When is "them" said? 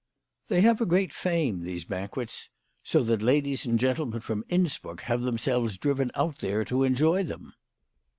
7.23-7.53